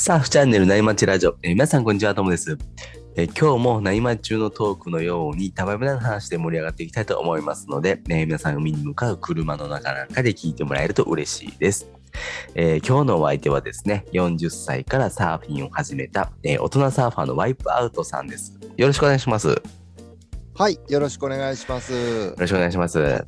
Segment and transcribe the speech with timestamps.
[0.00, 2.56] サーフチャンネル内町ラジオ、えー皆さんこんにちは、ともです。
[3.16, 11.90] えー今日も内町中のトークのように、たわいもない話で盛り上がっていきたいと思いますので、えー皆さん海に向かう車の中なんかで聞いてもらえると嬉しいです。
[12.54, 18.56] えー今日のお相手はですね、40歳からサーフィンを始めた、えー大人サーファーのワイプアウトさんです。
[18.76, 19.48] よろしくお願いします。
[19.48, 19.56] よ
[20.54, 22.36] はい、よろしくお願いします。
[22.38, 23.24] ろしくお願いします。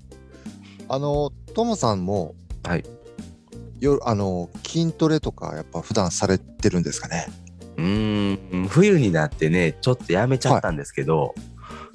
[0.88, 2.84] あの、ともさんも、はい。
[3.80, 7.26] よあの筋トレとかやっぱ普段されてるんですかね？
[7.76, 11.34] うーん、冬になってね、ちょっとやめちゃったんですけど、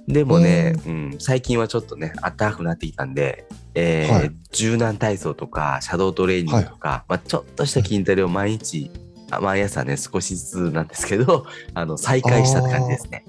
[0.08, 8.90] でもね、うん、最近はちょっとね、暖かくなってきたんで、えーはい柔軟体操とか、シャドートレーニングとか、まあ、ちょっとした筋トレを毎日、
[9.30, 13.26] あ毎朝ね、少しずつなんですけど、 あの、再開したって感じですね。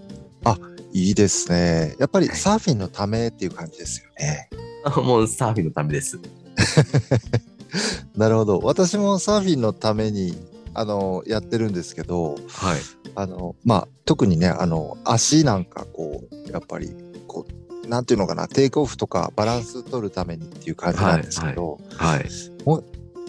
[0.93, 1.95] いいですね。
[1.99, 4.49] やっぱりはいサーフィンのためっていう感じですよね。
[4.97, 6.19] もうサーフィンのためです。
[8.17, 8.61] なるほど。
[8.63, 10.37] 私もサーフィンのために
[10.75, 12.81] あのやってるんですけど、はい。
[13.15, 16.95] あのまあ特にねあの足なんかこうやっぱり
[17.27, 17.47] こ
[17.85, 22.29] うなんていうのかなテイクオフとかバランス取るためにっていう感じなんですけど、はい。
[22.65, 22.83] も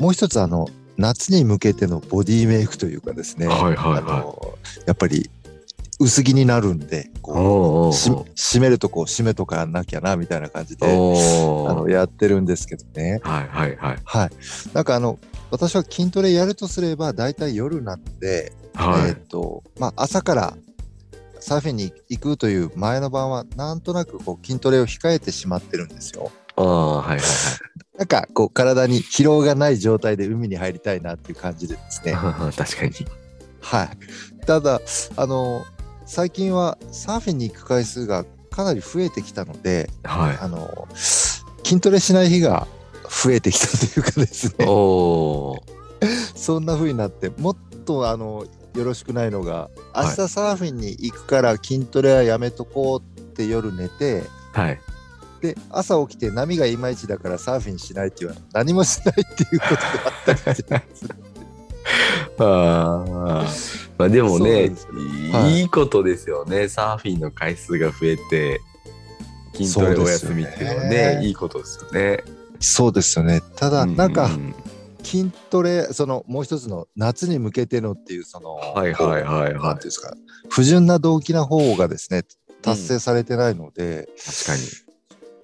[0.10, 5.30] う一つあの夏に向けてのボディメイクというかですね、はいはいはいあのやっぱり
[6.00, 10.90] 薄着になるんでこうし締めるとこ締めとかなきゃなみたいな感じであ
[11.74, 13.98] のやってるんですけどねはいはいはい。
[14.04, 14.30] はい
[14.74, 19.10] なんかあの私は筋トレやるとすれば大体夜なので、はい。
[19.10, 20.54] えっ、とまあ朝から
[21.40, 26.32] サーフィンに行くという前の晩はなんとなくこう筋トレを控えてしまってるんですよ。
[26.58, 27.20] ああ、はいはい
[27.98, 32.14] なんかこう体に疲労がない状態で海に入りたいなっていう感じでですね。
[32.14, 32.56] はい。
[32.56, 32.92] 確かに。
[33.60, 34.46] はい。
[34.46, 34.80] ただ、
[35.16, 35.66] あの、
[36.08, 40.38] 最近はサーフィンに行く回数がかなり増えてきたので、はい。
[40.42, 42.66] あの、筋トレしない日が
[43.04, 44.66] 増えてきたというかですね。
[46.36, 54.80] そんな風になって、もっとあの、よろしくないのが、明はい日サーフィンに行くから筋トレはやめとこうって夜寝て、はい。
[55.42, 60.84] で、朝起きて波がいまいちだからサーフィンしないっていうのは何もしないっていうことがあったりして。
[62.40, 63.46] ああ。
[63.98, 64.72] まあでもね
[65.56, 66.68] いいいことですよね。
[66.68, 68.62] サーフィンの回数が増えて、
[69.56, 72.24] 筋トレお休みっていうのはねね、いいことですよね。
[72.60, 73.42] そうですよね。
[73.56, 74.54] ただ、なんか、うう
[75.04, 80.14] 筋トレそのもう一つの夏に向けてのっていうそのはいはいはいはいですか
[80.50, 82.24] 不純な動機な方がですね
[82.62, 84.62] 達成されてないので、確かに。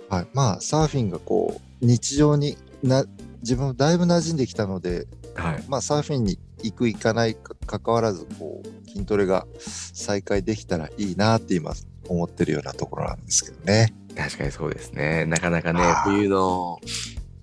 [0.10, 3.06] はい、まあサーフィンがこう日常にな
[3.42, 5.64] 自分だいぶ馴染んできたので、はい。
[5.68, 11.74] まあ、サーフィンに行く行かないかかかわらずこう筋トレが再開できたらいいなって今
[12.08, 13.94] 思ってるようなところなんですけどね。
[14.16, 15.26] 確かにそうですね。
[15.26, 16.80] なかなかね冬の、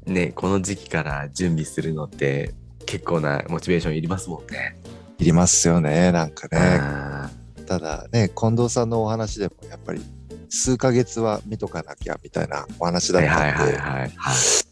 [0.07, 2.55] ね、この時期から準備するのって、
[2.87, 4.77] 結構なモチベーションいりますもんね。
[5.19, 6.59] いりますよねなんかね。
[6.81, 7.31] あ
[7.67, 10.01] ただね近藤さんのお話でもやっぱり
[10.49, 14.70] 数ヶ月は見とかなきゃみたいなお話ーだったんで、はいはいはいはい。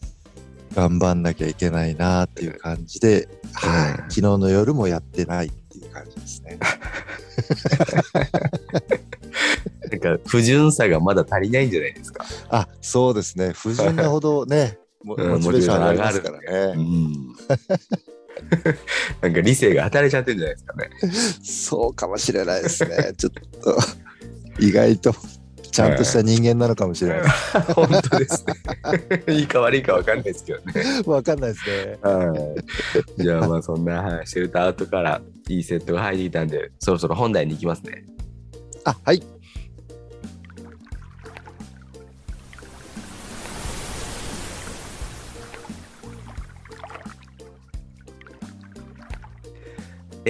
[0.79, 6.57] はい頑張んなきゃいけないなっていう感じで、はいうん昨日の夜もやってないっていう感じですね。
[9.91, 12.25] なんか不純さがまだ足りないんじゃないですか？
[12.49, 16.37] あそうですね不純なほどね モチベーション上がりますから
[16.71, 16.83] うね。
[16.83, 17.15] ん。
[19.21, 20.89] なんか理性が働いちゃってるんじゃないですかね。
[21.43, 23.13] そうかもしれないですね。
[23.17, 23.77] ちょっと
[24.59, 25.13] 意外と
[25.71, 27.21] ちゃんとした人間なのかもしれない。
[27.73, 28.45] 本当です
[29.27, 29.33] ね。
[29.33, 30.73] いいか悪いか分かんないですけどね。
[31.05, 31.97] わかんないですね。
[32.01, 32.55] は
[33.17, 33.23] い。
[33.23, 38.03] じゃあまあそんなはいシェルターアウトからいいセットが入ってきたんで、そろそろ本題に行きますね。
[38.83, 39.21] あはい。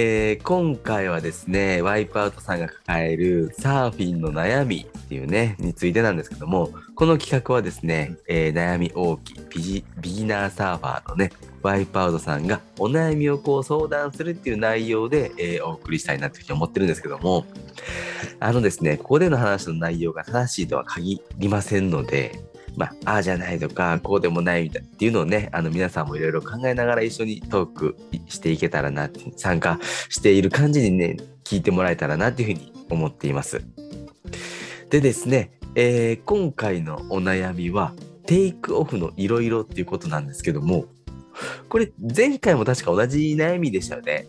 [0.02, 9.32] えー今回はですね、ワイプアウトさんが抱えるサーフィンの悩みっていうね、についてなんですけども、この企画はですね、えー悩み大き
[9.78, 17.44] いビギナーサーファーのね、ワイプアウトさんがお悩みをこう相談するっていう内容で、えーお送りしたいなというふうに思ってるんですけども、
[18.38, 22.40] あのですね、ここでの話の内容が正しいとは限りませんので、
[22.76, 27.96] まあ、ああじゃないとか、こうでもないみたいっていうのをね、あの皆さんもいろいろ考えながら一緒にトーク
[28.28, 29.78] していけたらなって、参加
[30.08, 33.62] している感じにね、聞いてもらえたらなっていうふうに思っています。
[34.90, 37.92] でですね、えー今回のお悩みは、
[38.26, 40.86] テイクオフのいろいろっていうことなんですけども、
[41.68, 44.26] これ前回も確か同じ悩みでしたよね。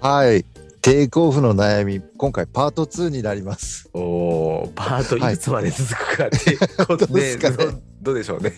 [0.00, 0.44] はい。
[0.86, 3.90] テイクオフの悩み、今回パート2になります。
[3.92, 7.72] おーパートいくつまで続くかっていうことでですかねど
[8.02, 8.52] どうでしょうね。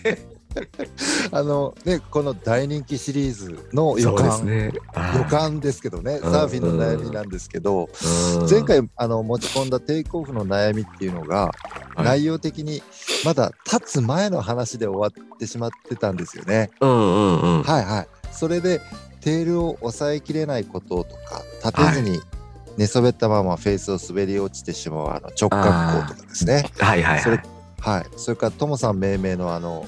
[1.33, 4.71] あのねこの大人気シリーズの予感、すね。
[5.17, 7.89] 予感ですけどね、うんサーフィンの悩みなんですけど、
[8.39, 11.45] うん前回あの持ち込んだテイクオフの悩みっていうのが、
[11.95, 12.83] はい内容的に
[13.25, 16.69] まだ立つ前の話で終わってしまってたんですよね。
[16.79, 17.63] うんうんうん。
[17.63, 18.07] はいはい。
[18.31, 18.79] それで
[19.21, 22.19] テールを抑えきれないこととか立てずに
[22.77, 26.65] 寝そべったままフェースを滑り落ちてしまうあの直角行とかですね。
[26.79, 27.45] はいはいそれはい。
[27.79, 28.05] はい。
[28.15, 29.85] それからトモさん命名のあの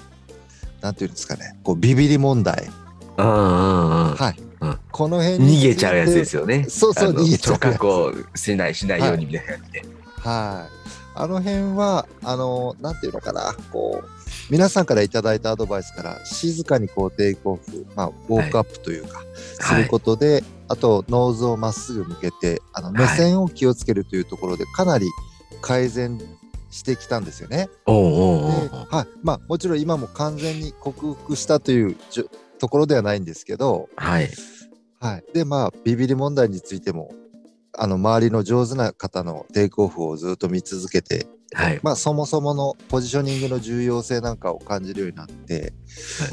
[0.82, 2.70] なんていうんですかね、こうビビり問題。
[3.18, 4.16] うんうんうん。
[4.16, 4.42] はい。
[4.62, 6.66] うんこの辺に逃げちゃうやつですよね。
[6.70, 9.86] そうそう逃げちゃう直角をしないしないようにみたいな感じで。
[10.18, 10.82] はい。
[11.14, 14.21] あの辺は、あの、なんていうのかな、こう、
[14.52, 25.08] 皆さんからいただいたアドバイスから、静かにこうテイクオフ、まあ、ウォークアップというか、することで、あと、ノーズをまっすぐ向けて、あの、目線を気をつけるというところで、かなり
[25.62, 26.20] 改善
[26.70, 27.70] してきたんですよね。
[28.90, 29.08] はい。
[29.24, 31.96] まあ、もちろん今も完全に克服したという
[32.60, 34.30] ところではないんですけど、はい。
[35.00, 35.24] はい。
[35.34, 37.14] で、まあ、ビビり問題についても、
[37.78, 41.80] あの、周りの上手な方のテイクオフをずっと見続けて、はい。
[41.84, 45.72] まあ、そもそものポジショニングの重要性なんかを感じるようになって、はい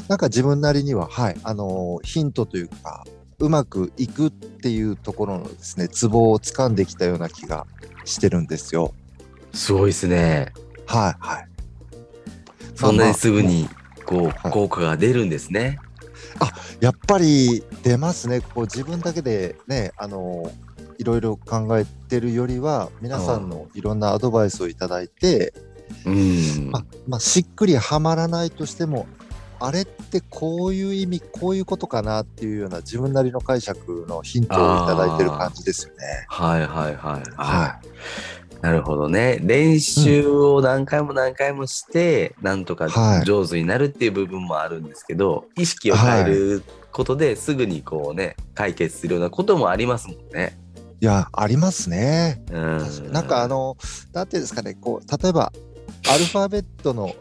[0.07, 3.05] なんか自分なりには、はい、あのーヒントというか、
[3.39, 7.67] うまくいくっていうところのですね、ツボを掴んできたような気が
[8.05, 8.93] してるんですよ。
[9.53, 10.53] すごいですね。
[10.85, 11.47] はい、はい。
[12.75, 13.67] そんなにすぐに
[14.09, 15.77] こはいう効果が出るんですね。
[16.79, 18.39] やっぱり出ますね。
[18.39, 20.68] こう自分だけでね、あのー
[20.99, 25.53] いろいろ考えてるよりは、皆さんのいろんなアドバイスをいただいて、
[26.05, 26.69] うん。
[26.71, 29.07] まあまあ、しっくりはまらないとしても
[29.59, 36.25] あれってこういう意味こういうことかなっていうような自分なりの解釈のヒントをいただいてる感じですよね。
[36.27, 37.87] はいはいはいははい。
[38.61, 39.39] なるほどね。
[39.41, 50.57] 練習を何回も何回もして、なんとかはい上手になるっていう部分もあるんですけど、意識を変えることですぐにこうね、解決するようなこともありますもんね。
[51.01, 52.43] いやありますね。
[52.51, 53.11] うん。
[53.11, 53.77] なんかあの
[54.13, 55.51] なんていうんですかねこう例えば
[56.09, 57.15] アルファベットの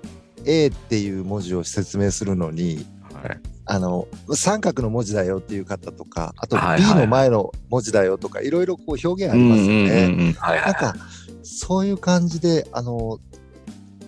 [0.44, 2.86] A っていう文字を説明するのに
[3.22, 10.34] はい、あの三角の文字だよっていう方とかあとはい B の前の文字だよとかいろいろこう表現ありますよね。
[10.40, 10.94] なんか
[11.42, 13.18] そういう感じであの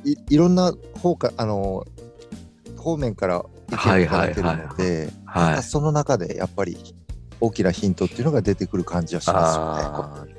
[0.05, 0.73] いいろんな
[1.03, 1.85] 方かあの
[2.77, 5.21] 方面から意見をいただけるので。
[5.63, 6.77] その中でやっぱり
[7.41, 10.35] 大きなヒントっていうのが出てくる感じはしますよね。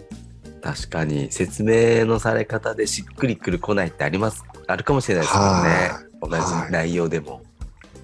[0.62, 7.42] 確かに説明のされ方でしっくりくる来ないってありますあるかもしれないですもんね同はいじ内容でも、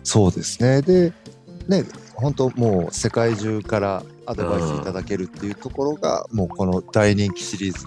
[0.03, 0.81] そうですね。
[0.81, 1.11] で、
[1.67, 1.83] ね、
[2.15, 7.85] 本当もう世界中からアドバイスいただけるっていうところが、もうこの大人気シリーズ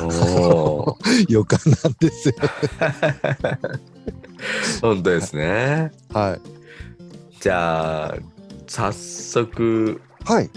[0.00, 0.98] の
[1.28, 2.34] 予感なんですよ。
[4.82, 6.40] 本当ですねはい。
[7.40, 8.16] じゃあ
[8.66, 10.50] 早速、はい。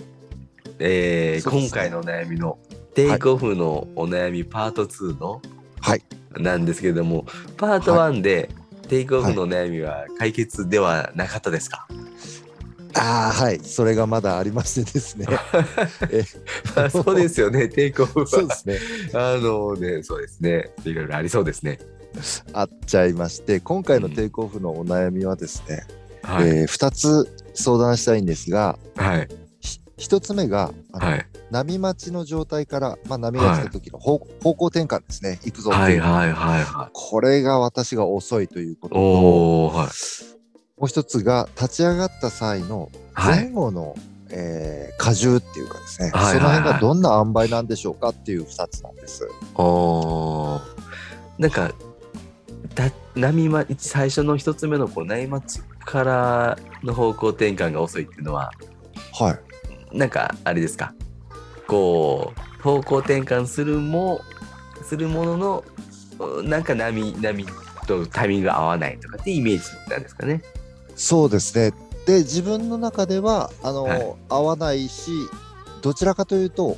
[0.79, 2.57] えーそうですね今回のお悩みの
[2.93, 5.41] テイクオフのお悩みパート2の、
[5.79, 6.03] はい。
[6.37, 7.25] なんですけれども
[7.57, 8.49] パート1で
[8.89, 11.87] テイクオフのお悩みは解決ではなかったですか、
[12.93, 13.59] ああ、はい。
[13.59, 15.25] それがまだありましてですね。
[16.75, 18.79] あそうですよね テイクオフはそうですね。
[19.13, 20.71] あのね、そうですね。
[20.83, 21.79] いろいろありそうですね。
[22.53, 25.83] あっちゃいまして、今回のテイクオフのお悩みはですね、
[26.23, 26.47] はい。
[26.47, 29.27] えー2つ相談したいんですが、はい。
[29.97, 31.25] ひ1つ目が、はい。
[31.51, 36.89] 波待ちの状態から、まあ、波が来た時の方,、方向転換ですね、行くぞっていう、はいはいはいはい。
[36.91, 39.87] これが私が遅いということと、はい。
[40.77, 43.45] う一つが立ち上がった際のはい。
[43.45, 43.95] 前後の、
[44.29, 49.27] えー荷重っていうかですね、はいはいはいその辺がどんな塩梅なんでしょうかっていう2つなんです。
[49.55, 50.61] おー。
[51.37, 51.73] なんか、
[52.75, 58.51] だ波ま最初の一つ目のこう波待ちからの方向転換が遅いっていうのは
[59.13, 59.39] はい。
[59.95, 60.93] なんかあれですか
[61.67, 64.21] こう方向転換するも
[64.83, 65.63] するものの
[66.19, 67.45] うんなんか波波
[67.87, 70.41] とタイミングが合わないとかってイメージなんですかね。
[70.95, 71.73] そうですね。
[72.05, 75.11] で、自分の中では、あの、はい合わないし、
[75.81, 76.77] どちらかというと、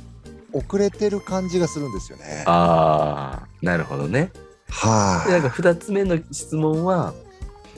[0.52, 2.44] 遅れてる感じがするんですよね。
[2.46, 4.32] ああなるほどね。
[4.70, 5.30] はい。
[5.30, 7.12] でなんか2つ目の質問は、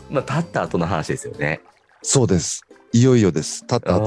[0.08, 1.60] まあ、立った後の話ですよね。
[2.02, 2.64] そうです。
[2.92, 3.62] いよいよです。
[3.62, 4.04] 立った後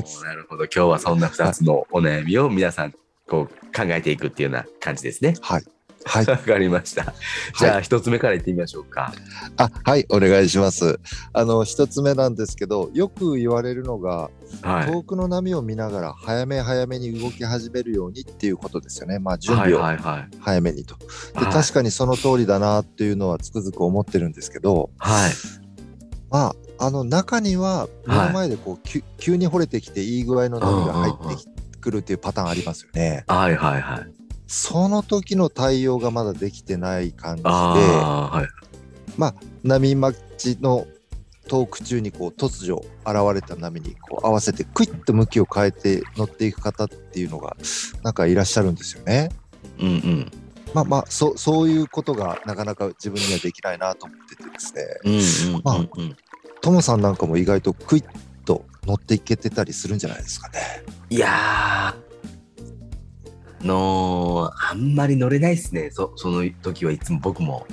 [0.00, 0.24] です。
[0.24, 2.94] なるほど今日はそんな2つのお悩みを皆さん
[3.28, 5.34] こう考えていくっていうような感じですね。
[5.40, 5.64] はい。
[6.04, 6.26] はい。
[6.26, 7.14] わかりました。
[7.58, 9.12] じゃあ1つ目からいってみましょうか。
[9.56, 10.98] あ、はい、お願いします。
[11.32, 14.30] あの、一つ目なんですけど、よく言われるのが、
[14.62, 14.86] はい。
[14.90, 19.18] 遠くの波を見ながら早め早めに動き始めるようにっていうことですよね。
[19.18, 20.36] まあ、準はい備をはいはい。
[20.40, 20.96] 早めにと。
[20.98, 21.06] で、
[21.44, 25.30] はい確かにその通りだなっていうのはつくづく思ってるんですけど、はい。
[26.30, 31.46] まあ、あの中には目の前でこう、急急に掘れてきていい具合の波が入ってき
[31.80, 33.24] くるっていうパターンありますよね。
[33.28, 34.12] はいはいはい。
[34.48, 38.48] その時の対応がまだできてない感じで、ああ、はい。
[39.62, 40.88] 波待ちの
[41.48, 47.56] トーク中にこう突如現れた波にこう合わせてクイッと向きを変えて乗っていく方っていうのが
[48.02, 49.30] なんかいらっしゃるんですよね。
[49.78, 50.30] うんうん。
[50.74, 56.16] まあまあそそういうことがなかなか自分にはできないなと思っててですねうんうんうんうん。
[56.62, 58.04] トモさんなんかも意外とクイッ
[58.44, 60.58] と乗っていけてたりするんじゃないですかね。
[61.10, 65.90] いやー、のあんまり乗れないですね。
[65.90, 67.66] そその時はいつも僕も。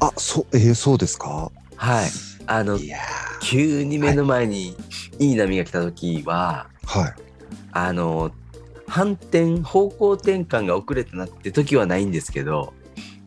[0.00, 1.50] あそうえー、そうですか？
[1.76, 2.08] はい。
[2.48, 2.78] あの
[3.42, 4.76] 急に目の前に
[5.18, 7.14] いい波が来た時は、ーはい
[7.72, 8.30] あの
[8.86, 12.72] 反転方向転換が遅れたなって時はないんですけど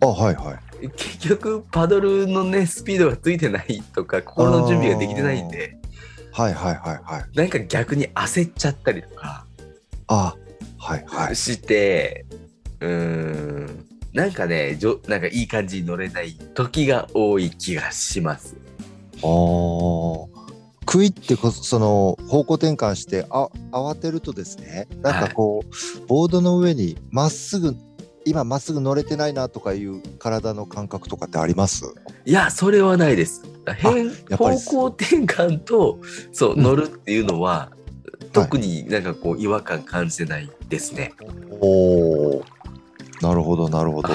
[0.01, 0.59] あはいはい
[0.95, 5.77] 結局パドルのねスピードがついてないとか心の準備ができてないんで
[6.31, 7.37] はいはいはいはい。
[7.37, 9.45] なんか逆に焦っちゃったりとか
[10.07, 10.35] あ
[10.77, 11.35] はいはい。
[11.35, 12.25] して、
[12.79, 18.55] うーんなんかねじょなんかいい感じに乗れない時が多い気がします。
[19.21, 20.29] あー。
[20.85, 27.75] クイってこそその方向転換してあ慌てるとですねなんかこう、ボードの上にまっすぐ
[28.29, 31.83] 今まっすぐ乗れてないなとかいう体の感覚とかってあります？
[32.25, 33.43] いやそれはないです。
[33.77, 35.99] 変方向転換と
[36.31, 37.71] そううん乗るっていうのは、
[38.31, 41.13] 特になんかこう違和感感じてないですね。
[41.59, 42.43] おお
[43.21, 44.09] なるほどなるほど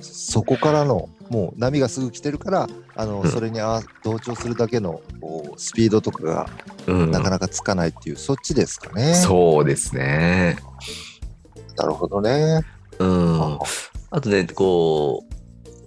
[0.00, 5.00] そこからのもう波がすぐ来てるからあの、うんそれにあ同調するだけの
[5.56, 6.50] スピードとかが
[6.86, 9.14] うんなかなかつかないっていう、そっちですかね。
[9.14, 10.56] そうですね。
[11.76, 12.60] なるほどね。
[13.02, 13.58] うん。
[14.10, 15.24] あとね、こ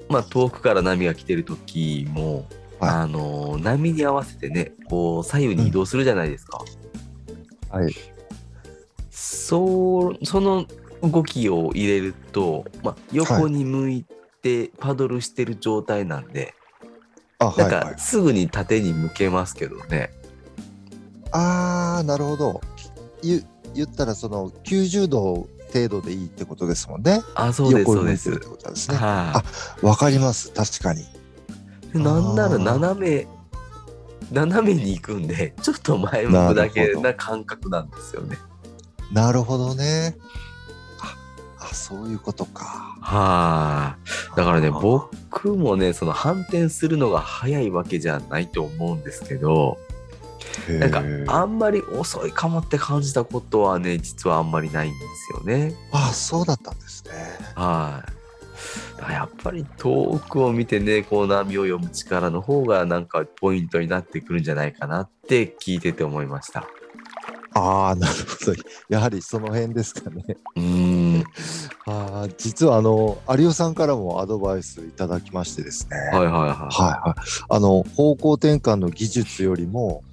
[0.10, 2.46] う、まあ、遠くから波が来てる時も、はい
[2.80, 6.64] あの、波に合わせてね、こう、左右に移動するじゃないですか。
[7.70, 7.94] はい。
[9.10, 10.66] そう、その
[11.02, 14.06] 動きを入れると、まあ、横に向い
[14.42, 16.54] てパドルしてる状態なんで、
[17.40, 17.98] あ、はなんいはいか。
[17.98, 20.12] すぐに縦に向けますけどね。
[21.32, 22.62] ああ、なるほど。
[23.22, 27.22] 言言ったらその90度程度でいいってことですもんね。
[27.36, 28.40] あ、そうです、そうですで
[28.76, 28.98] すね。
[28.98, 29.44] は
[29.84, 30.52] い、わかります。
[30.54, 31.04] 確かに。
[31.94, 33.28] でなんなら斜め
[34.32, 38.38] 斜めに行くんでちょっと前向くだけな感覚なんですよね。
[39.12, 40.16] なるほどね。
[41.60, 42.64] あ、あそういうことか。
[43.02, 43.98] は
[44.34, 49.78] い、だからね僕もねその反転するのが早いわけじゃないと思うんですけど
[50.80, 55.76] なんかあんまり遅いかもって感じたことはね実はあんまりないんですよね。
[55.92, 57.12] あ、そうだったんですね。
[57.56, 58.16] はい。
[58.98, 66.68] だからやっぱり遠くを見てねこう波を読む力の方がなんかポイントになってくるんじゃないかなって聞いてて思いました。
[67.58, 68.54] ああ、なるほど。
[68.90, 70.24] やはりその辺ですかね。
[70.56, 71.24] うーん
[71.88, 75.98] あー実はあの有尾さんからもアドバイスいただきましてですね。
[76.18, 76.50] はいはいはい。
[76.50, 76.66] は
[77.06, 80.04] いはい、あの方向転換の技術よりも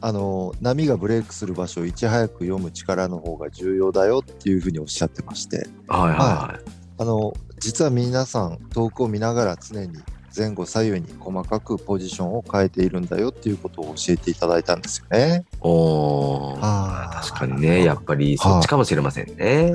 [0.00, 6.70] あの波がブレイクする場所をいち早く読む力の方が重要だよっていうふうにおっしゃってましてはいはいはい。
[6.98, 9.92] あの実は皆さん遠くを見ながら常に
[10.36, 15.44] 前後左右に細かくポジションを変えているんだよっていうことを教えていただいたんですよね。
[15.60, 19.72] おーあー確かにね、やっぱりそっちかもしれませんね。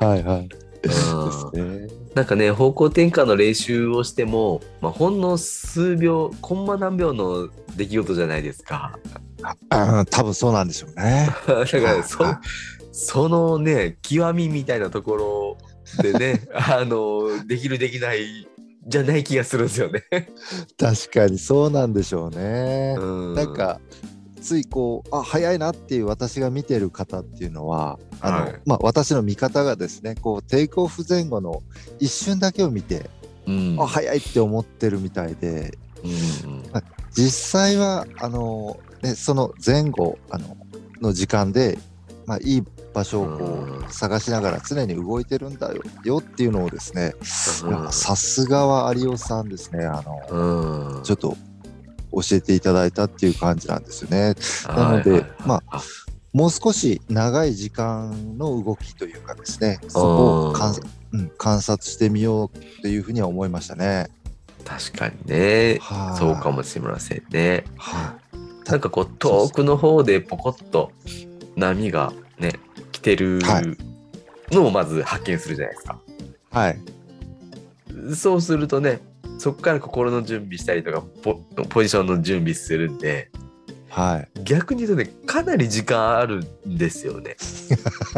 [0.00, 0.38] はいはい。
[0.38, 2.01] うんですね。
[2.14, 8.98] なんかね、方向転換の練習をしても、まあ、ほんの数秒、コンマ何秒の出来事じゃないですか。
[9.70, 11.30] あ多分そうなんでしょうね。
[11.48, 12.38] だからそはい、
[12.92, 15.56] そのね、極みみたいなとこ
[15.96, 18.46] ろでね、 あの、できるできない
[18.86, 20.04] じゃない気がするんですよね。
[20.78, 22.94] 確かにそうなんでしょうね。
[22.98, 23.80] うんなんか
[24.42, 28.60] ついこうあ早いなっていう私が見てる方っていうのはあの、はい。
[28.66, 31.62] まあ、私の見方がですねこうテイクオフ前後の
[31.98, 33.08] 一瞬だけを見て、
[33.46, 33.76] うん。
[33.80, 36.62] あ早いって思ってるみたいでうん
[37.12, 40.56] 実際はあの、ね、その前後あの
[41.00, 41.78] の時間で、
[42.26, 42.62] まあ、いい
[42.94, 43.44] 場所をこ
[43.88, 51.02] う探しながら常に動いてるんだよよっていうのをですねさすがは有尾さんですねあのうん。
[51.02, 51.36] ちょっと
[52.12, 54.34] 教えていただいたっていう感じなんですよね。
[54.66, 55.62] なのではいはいはいま
[56.32, 60.74] もう少し長い時間の動きというかですね、そこを観,、
[61.12, 64.08] うん、観察してみようっていうふうには思いましたね。
[64.64, 67.64] 確かにね、はいそうかもしれませんね。
[67.76, 68.16] は
[68.64, 68.70] い。
[68.70, 70.92] なんかこう遠くの方でポコッと
[71.56, 72.52] 波がね
[72.92, 73.76] 来てるはい
[74.54, 76.00] のをまず発見するじゃないですか。
[76.50, 76.80] はい。
[78.14, 79.00] そうするとね
[79.42, 81.34] そこから心の準備したりとかポ
[81.68, 83.28] ポジションの準備するんで
[83.88, 84.42] はい。
[84.44, 87.36] 逆に言うとねかなり時間あるんですよね。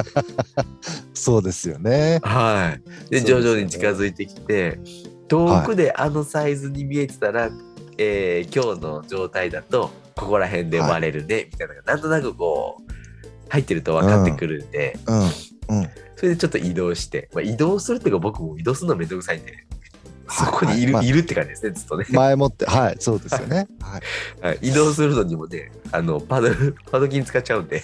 [1.14, 2.20] そうですよね。
[2.22, 2.76] は
[3.08, 4.78] い、でね々に近づいてきて
[5.26, 7.50] 遠くであのサイズに見えてたら、
[7.96, 12.92] えー今日の状態だとここら辺で割れるね、みたいなのがなんとなくこう
[13.48, 15.20] 入ってると分かってくるんで、うん。
[15.20, 15.88] うん。
[16.16, 19.66] それでちょっと移動して、まあ、移動するっていうか僕も移動するのめんどくさいんで
[20.28, 23.66] そこにいる,、はいいるって感じですねずっとね、前もって、はい、そうですよね。
[23.80, 24.46] はい。
[24.46, 27.82] はい、移動するのにもねあのパドルパドキン使っちゃうんで、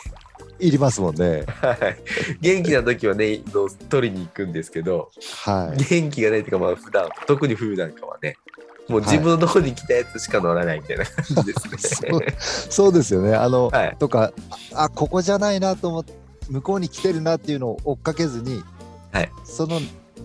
[0.59, 1.45] いりますもんね。
[1.47, 1.97] はい、
[2.41, 5.11] 元気な時はね移動取りに行くんですけど
[5.45, 5.85] はい。
[5.85, 8.37] 元気がないっていうかまあ普段特に冬なんかはね
[8.89, 12.11] もう自分のとこに来たやつしか乗らないみたいな感じですね。
[12.39, 13.35] そうですよね。
[13.35, 14.33] あの、はいとか、
[14.75, 16.13] あ、ここじゃないなと思って、
[16.49, 18.65] 向こうに来てるなっていうのを追っかけずに、
[19.13, 19.81] はいその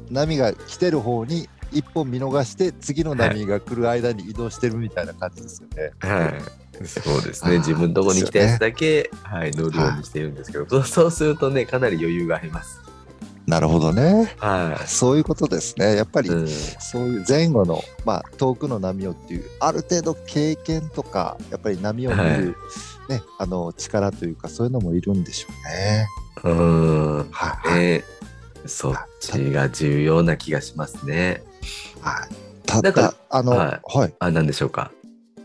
[0.09, 5.91] 波が来てる方に一本見逃して、次の波が来る間に移動してるみたいな感じですよね。
[5.99, 12.81] はい、そうですね自分のとこに来たやつだけ、はい、乗るようにしてるんですけど、そうそうするとねかなり余裕があります。
[13.47, 14.33] なるほどね。
[14.39, 15.95] はそういうことですね。
[15.95, 22.41] やっぱり、い、うんそういう前後の、まあ、遠くの波をっていう、ある程度経験とか、やっぱり波を見る、はい
[23.09, 26.07] ね、あの力というか、そういうのもいるんでしょうね。
[26.43, 28.03] うんはい、ね
[28.65, 31.43] そっちが重要な気がしますね。
[32.05, 32.35] はい。
[32.65, 34.13] ただからだ、あの、ははい。
[34.19, 34.91] あ何でしょうか？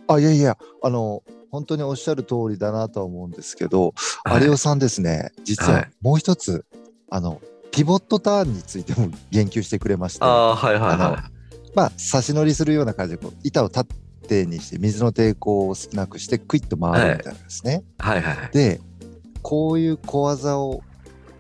[0.09, 6.65] あ、いやいや、あの、本当におっしゃる通りだなとは思うんですけど、はい有吉さんですね、実ははいもう一つ、
[7.11, 7.41] あの、
[7.73, 11.31] ピボットターンについても言及してくれまして、ああはいはいは
[11.75, 17.85] まあ、差し乗りするような感じでこう、板を縦にして、水の抵抗を少なくして、クイッと回るみたいなんですね。
[18.01, 18.51] いはいはいはい。
[18.53, 18.81] で、
[19.43, 20.83] こういう小技を、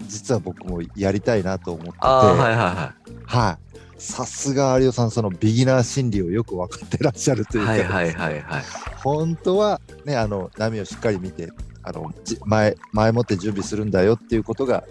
[0.06, 2.94] 実は僕もやりたいなと思ってて、はいはいは
[3.26, 3.69] はい。
[4.00, 8.62] さすが有吉さん、そのビギナー心理をよく分かってらっしゃるといいうか、はいはいはいはい。
[8.96, 11.50] 本当はねあの波をしっかり見て
[11.82, 14.84] あのじ前前もって準備するんだよっていうことが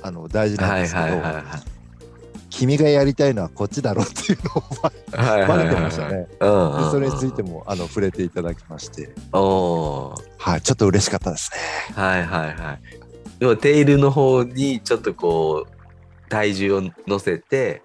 [0.00, 1.44] あの大事なんはいですけど、はいはいはい。
[2.50, 4.92] 君がやりたいのはこっちだろっていうのをば
[5.24, 6.28] はいはいはいはいバレてましたね。
[6.38, 12.00] うんうんうんでそれについてもあの触れていただきまして、おーはい、ちょっと嬉しかったですね。
[12.00, 12.80] はいはいはい。
[13.40, 17.82] 要はテールの方にちょっとこう体重を乗せて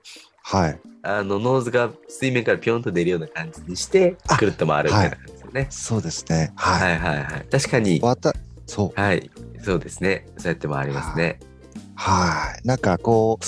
[0.49, 5.67] はい、あのノーズが水面からピョンと出るような感じにしてあくるっと回るみたいな感じですよね。
[5.69, 6.53] そうですね。
[6.55, 6.97] はい。
[6.97, 7.45] はいはいはい。
[7.51, 8.33] 確かにわた
[8.65, 9.29] そうはい
[9.61, 10.25] そうですね。
[10.37, 11.39] そうやって回りますね。
[11.95, 12.65] はい。
[12.65, 13.45] なんかこう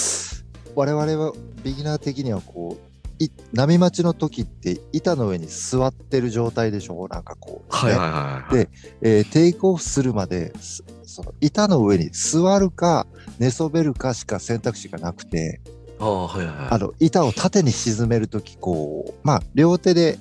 [0.75, 1.31] 我々は
[1.63, 7.07] ビギナー的にはこうい波待ちの時って板の上に座ってる状態でしょ？
[7.07, 8.17] なんかこう、ねはいはいは
[8.51, 8.65] いはい。
[8.65, 8.69] で
[9.01, 13.07] えーテイクオフするまですその板の上に座るか
[13.37, 15.61] 寝そべるかしか選択肢がなくて
[15.99, 16.67] ああはいはいはい。
[16.71, 20.17] あの板を縦に沈める時こうまあ両手で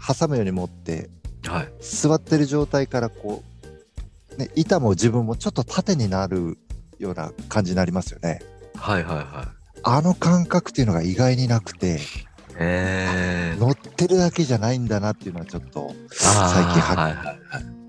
[0.00, 1.10] 挟むように持って
[1.46, 1.72] はい。
[1.80, 3.42] 座ってる状態からこ
[4.34, 6.58] う、ね、板も自分もちょっと縦になる
[6.98, 8.40] ような感じになりますよね。
[8.76, 9.48] はいはいは
[9.82, 11.98] あの感覚っていうのが意外になくてい。
[12.58, 13.60] えー。
[13.60, 17.36] 乗ってるだけじゃないんだなっていうのはちょっと最近ははいはいはい。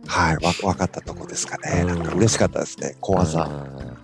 [0.08, 1.82] はいわ分かったとこですかね。
[1.82, 2.96] うんなんか嬉しかったですね。
[3.02, 3.50] 小技。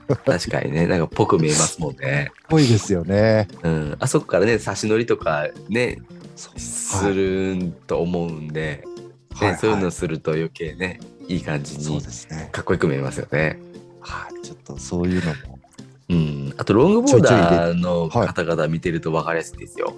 [0.10, 2.32] うん確かにね、なんかぽく見えますもんね。
[2.48, 3.48] ぽいですよね。
[3.62, 6.00] うん、あそこからね、差し乗りとかね、
[6.36, 8.86] すると思うんで、
[9.34, 12.50] はいね、そういうはいのすると余計ね、いい感じにですね。
[12.54, 13.60] かっこよく見えますよね。
[14.00, 15.60] はい、ちょっとそういうのも。
[16.10, 19.94] うん、あとロングボーダーのはい方々見てると分かりやすいですよ。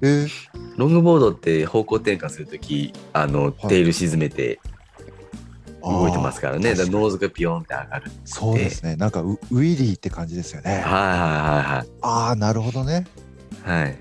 [0.00, 0.06] え？
[0.06, 0.28] ー、
[0.78, 4.60] ロングボードって方向転換するとき、あの、テール沈めて
[5.92, 6.74] 動いてますからね。
[6.74, 8.10] だノーズがピヨンって上がる。
[8.24, 8.96] そうですね。
[8.96, 10.72] なんかウウィリーって感じですよね。
[10.72, 13.06] はいはああ、なるほどね。
[13.66, 13.90] いはいはい。
[13.90, 13.98] はい。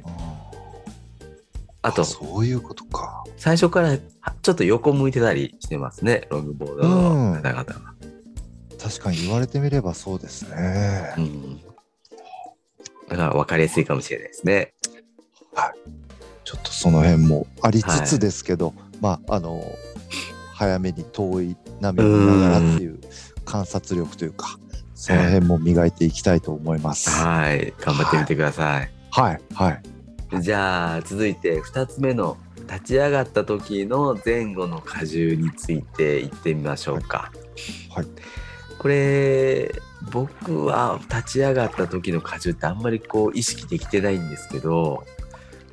[1.85, 3.23] あと、そういうことか。
[3.35, 3.97] 最初からは
[4.41, 7.93] ちょっと横向いてたりしてますね、ロングボードの方々は。
[8.81, 11.21] 確かに言われてみればそうですねう。
[11.21, 11.61] ん。
[13.09, 14.73] だから分かりやすいかもしれないですね。
[16.43, 19.63] ちょっとその辺もありつはいつですけど、まああの
[20.53, 22.99] 早めに遠い波を見ながらっていう
[23.45, 24.57] 観察力というか、
[24.95, 27.09] その辺も磨いていきたいと思います。
[27.09, 27.73] はい。
[27.79, 28.91] 頑張ってみてください。
[29.11, 29.81] はいはい
[30.41, 37.31] じゃあ、続いて2つ目の立ち上がった時の前後の荷重についていってみましょうか。
[37.93, 38.07] はい。
[38.79, 39.71] これ、
[40.11, 45.03] 僕は立ち上がった時の荷重ってあんまりこう意識できてないんですけど、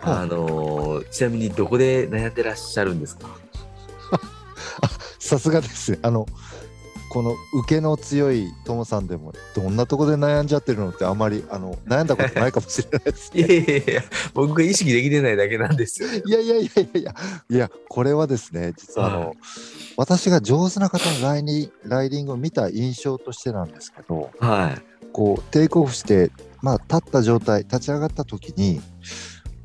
[0.01, 3.29] はいあのちなみにどこで悩んでらっしゃるんですか？
[5.31, 5.99] さすがですね。
[6.03, 6.27] あの
[7.09, 16.09] この受けの強いトモさんでもどんなとこで悩んじゃってるのってあんまりあの悩んだことないかもしれないです、いやいやいや、僕が意識できてないだけなんですよ。
[16.09, 17.15] いやいやいやいやいや
[17.51, 19.37] いやこれはですね実はあの、はい
[19.97, 24.83] 私が上手な方のライニライディングを見た印象としてなんですけどはい。
[25.13, 26.31] こうテイクオフして、
[26.63, 28.81] まあ、立った状態立ち上がった時に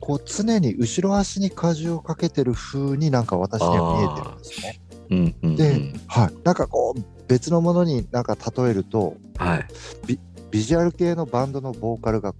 [0.01, 4.81] こう常に後ろ足に荷重をかけてる風になんか私には見えてるんですね。
[5.09, 5.55] うんうん、うん。
[5.55, 9.65] ではい、なんかこう別のものになんか例えるとはい。
[10.51, 12.33] ビジュアル系のバンドのボーカルが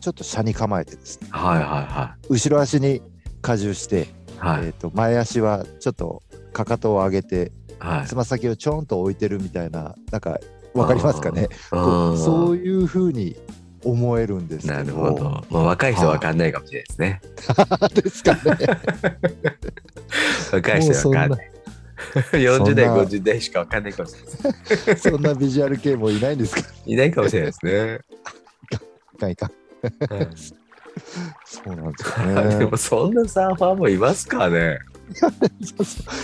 [0.00, 3.00] ちょっと車に構えてですねはいは後ろ足に
[3.46, 4.06] 荷重して、い
[4.38, 4.56] はい。
[4.58, 4.66] はい。
[4.66, 6.22] えー、と前足はちょっと
[6.52, 10.38] かかとを上げてはいつま先をちょんと置いてるみたいななんか
[10.74, 11.48] わかりますかね？
[11.70, 13.36] そういう風に
[13.84, 15.44] 思えるんですけどなるほど。
[15.50, 17.20] まあ、若い人は分かんないかもしれないですね。
[17.94, 18.40] ですかね
[20.52, 21.50] 若い人は分かんない。
[22.32, 23.04] 40代、そんな。
[23.04, 24.20] 50代しか分かんないかもしれ
[24.86, 24.96] ない。
[25.00, 26.68] そんなビジュアル系もいないんですか？
[26.86, 28.00] いないかもしれないですね。
[28.72, 28.76] い
[29.16, 29.26] か。
[29.26, 29.36] んい。
[29.36, 29.50] か
[31.44, 34.78] そうなんですよ でねもそんなサーファーもいますかね？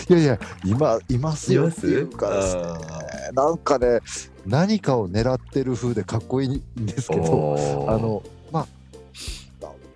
[0.09, 2.57] いやいや今いますよっていうかです？
[2.57, 3.98] ねあなんかね
[4.46, 6.48] 何かを狙ってる風でかっこいい
[6.81, 8.22] んですけどあの
[8.53, 8.66] まあ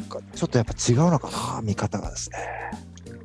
[0.00, 2.36] なんかちょっとやっぱ違うのかな見方がですね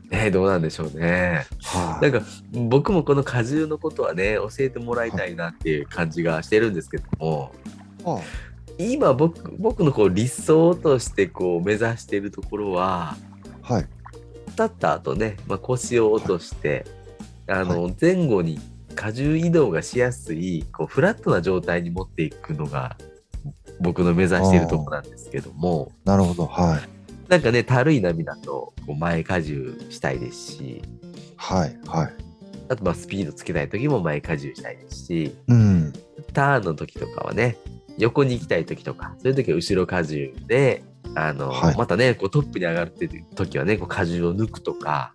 [0.09, 0.31] ね。
[0.31, 1.45] どうなんでしょうね。
[1.63, 2.11] はい。
[2.11, 7.51] なんか僕もこの荷重のことはね教えてもらいたいなっていう感じがしてるんですけども
[8.03, 8.21] は
[8.77, 13.15] 今僕僕のこう理想としてこう目指しているところは
[13.63, 13.87] あはい。
[14.47, 16.85] 立った後ね、まあ、腰を落として、
[17.47, 18.59] あの前後に
[19.01, 22.97] 荷重移動がしやすいこうフラットな状態に持っていくのが
[23.79, 25.91] 僕の目指しているところなんですけども。
[26.03, 26.98] なるほどはい
[27.29, 30.81] なんかねたるい波だとこう前荷重したいですし。
[31.37, 32.13] はいはい。
[32.67, 35.35] あとまあスピードつけたい時も前荷重したいですし。
[35.47, 35.93] うん。
[36.33, 37.57] ターンの時とかはね
[37.97, 40.83] 横に行きたい時とかそういう時は後ろ荷重で
[41.15, 41.77] あの、はい。
[41.77, 45.13] またねこうトップに上がってる時はねこう荷重を抜くとか、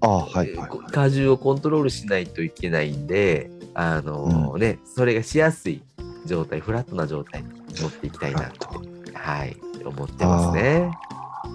[0.00, 0.68] ああはいはい。
[0.68, 5.82] こう荷重をコントロールしないといけないんであの、ねそれがしやすい
[6.26, 7.48] 状態フラットな状態に
[7.80, 10.90] 持っていきたいなってフラッはい思ってますね。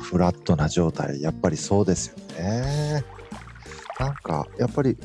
[0.02, 3.04] フラットな状態やっぱりそうですよね。
[4.00, 4.98] なんかやっぱり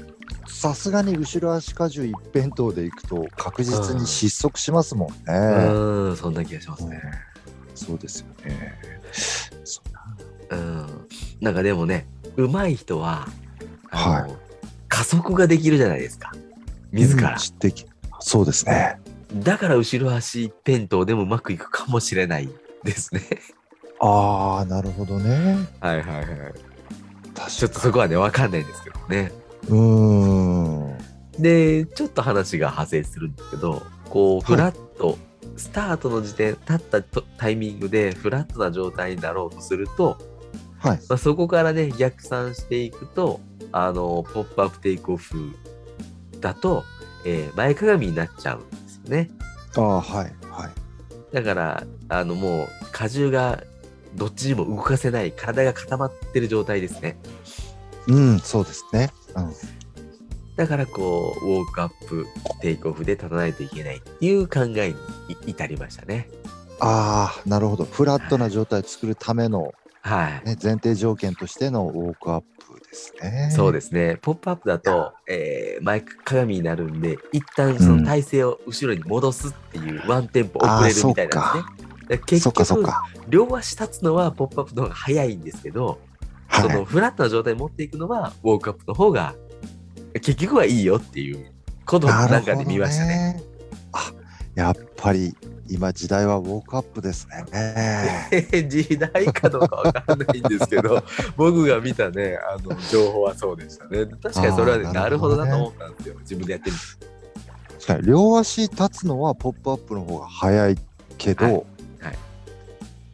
[0.47, 5.15] さすがに後ろ足荷重一辺倒でいくと確実に失速しますもんね、
[5.71, 7.01] うんそんな気がしますね。
[7.75, 8.79] そうですよね。
[9.65, 9.81] そ
[10.51, 11.09] ううん、
[11.41, 13.29] なんかでもね上手い人は
[13.91, 14.29] は
[14.89, 16.33] 加速ができるじゃないですか。
[16.93, 17.33] 自ら。
[17.33, 17.39] うん、
[18.21, 19.01] そうですね。
[19.35, 22.51] だから後ろ足一辺倒でもうまくいくかもしれない
[22.85, 23.23] ですね。
[24.05, 26.55] ああなるほどねはいはいはい。
[27.49, 29.33] ちょっとそこはね分かんないんですけどね。
[29.69, 30.99] うーん
[31.39, 35.17] でちょっと話が派生するんですけどこういフラット、
[35.57, 40.19] スタートの時点立ったとタイミングでフラットな状態になろうとすると、
[40.79, 45.57] はいまあ、そこからね逆算していくとあのポップアップテイクオフ
[46.41, 46.85] だと、
[47.25, 49.31] えー前かがみになっちゃうんですよね。
[49.77, 50.71] ああはいはい
[51.33, 52.69] だからあのもう
[53.01, 53.63] 荷重が
[54.15, 57.17] どっちにも動かせない体が固まってる状態ですね。
[58.09, 59.53] うんそうですねうん
[60.57, 62.27] だからこうウォークアップ
[62.61, 64.97] テイクオフで立たないといけないっていう考えに
[65.47, 66.29] い至りましたね。
[66.79, 69.73] ああなるほどフラットな状態を作るための、
[70.03, 70.47] はい。
[70.47, 74.19] ね、前提条件としてのウォークアップですねそうですね。
[74.21, 81.73] ポップアップだと、えー、前かがみになるんで、一旦その体勢を後ろに戻すっていうワンテンポ遅れるみたいなんですね。
[81.73, 83.05] だから結そっかそか。
[83.29, 85.99] 両足立つのはポップアップの方が早いんですけど、
[86.51, 86.77] そはい。
[86.77, 89.35] のフラットな状態に持っていくのはウォークアップの方が
[90.15, 91.53] 結局はいいよっていう
[91.87, 93.35] ことをなんかで見ましたね。
[93.35, 93.43] ね。
[93.93, 94.13] あ
[94.55, 95.35] やっぱり
[95.71, 97.47] 今時代はウォークアップですね。
[98.69, 101.03] 時代かどうかわかんないんですけど
[101.37, 104.05] 僕が見たねあの情報はそうでしたね。
[104.23, 106.17] 確かにそれはねなるほどなと思ったんですよ。
[106.21, 106.83] 自分でやってみて。
[107.81, 110.79] 確かに両足立つのはポップアップの方が早い
[111.17, 111.65] けど、はいはい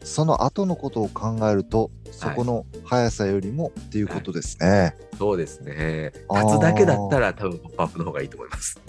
[0.08, 4.96] その後のことを考えるとそこの速さよりもっていうことですね。
[5.18, 8.80] そうですねあー立つだけだったら多分ポップアップの方がいいと思います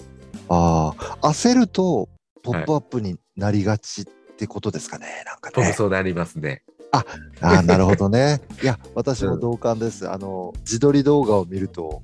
[0.48, 2.08] ああ焦ると
[2.42, 5.72] ポップアップになりがちってことですかね、なんか僕ね。
[5.72, 7.04] そうなりますねあ
[7.40, 8.40] あなるほどね。
[8.62, 10.10] いや私も同感です。
[10.10, 12.02] あの自撮り動画を見ると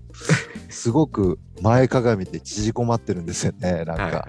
[0.69, 3.73] すごく前かがみで縮こまってるんですよね。
[3.73, 4.27] なんか、はいはいはい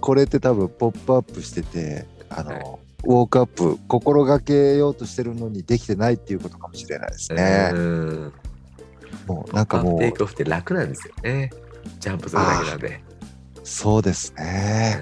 [0.00, 7.70] これって多分ポップアップしててあの、はいウォークアップ心がけようとしてるのにできてないっていうことかもしれないですね。
[7.72, 8.32] うん。
[9.26, 9.98] もうなんかもう。
[9.98, 11.50] テイクオフって楽なんですよね。
[11.98, 13.02] ジャンプするだけなんで。
[13.64, 14.96] そうですうね。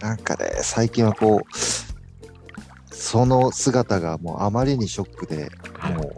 [0.00, 0.04] ん。
[0.04, 5.94] なんかね、最近はこう、その姿がもうあまりにショックで、はい。
[5.94, 6.16] もう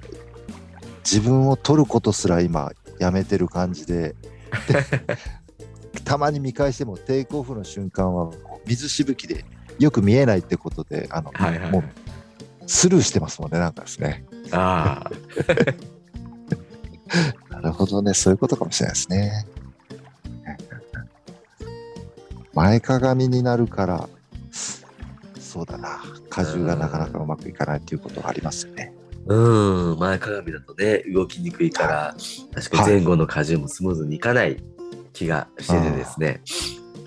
[1.04, 4.14] 自分を撮ることすら今やめてる感じで、
[4.68, 5.18] で
[6.04, 8.30] たまに見返してもテイクオフの瞬間は
[8.66, 9.44] 水しぶきで
[9.82, 11.82] よく見えないってことで、あの、はいはいもう
[12.66, 14.24] スルーしてますもんね、なんかですね。
[14.52, 15.10] あ
[17.50, 19.46] なるほどね、そういうことかもしれないですね。
[22.54, 24.08] 前かがみになるから、
[25.40, 26.02] そうだな、
[26.34, 28.94] 荷重がなかなかうまくいかないっていうことがありますよね。
[29.28, 29.98] あうん。
[29.98, 32.14] 前かがみだとね動きにくいから
[32.54, 34.62] 確かに前後の荷重もスムーズにいかない
[35.12, 36.40] 気がしててですね、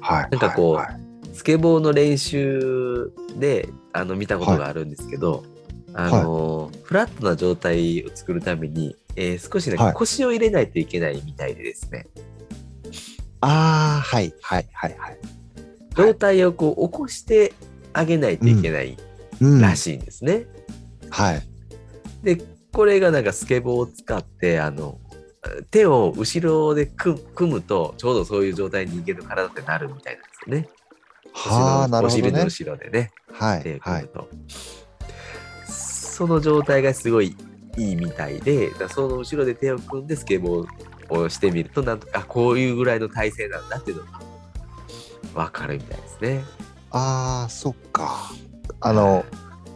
[0.01, 0.29] はい。
[0.31, 1.04] なんかこうはいはい
[1.35, 5.43] スケボーの練習であの見たことがあるんですけど、
[5.93, 12.07] あのフラットな状態を作るために、えー少しね、はい腰を入れないといけないみたいでですね
[13.41, 15.17] ああ、はい、はい、はい、はい。
[15.97, 17.53] 状態をこう起こして
[17.91, 18.97] あげないといけない
[19.41, 20.47] うんらしいんですね。
[21.09, 21.41] はい。
[22.23, 24.99] でこれがなんかスケボーを使ってあの
[25.69, 30.69] 手を後ろで組組むとちょうどそういう状態に人間の体ってなるみたいなんですよね。
[31.33, 32.43] はあ、なるほどお尻のね。
[32.45, 34.07] 後ろでねはい、はい手を組む。
[34.07, 34.29] と、
[35.67, 37.35] その状態がすごい
[37.77, 44.19] いいみたいでだその後ろで手を組んでスケボーをしてみるとなんとかあこういうぐらいの体勢なんだっていうのが
[45.33, 46.43] 分かるみたいですね。
[46.91, 48.31] ああ、そっか。
[48.79, 49.25] あの、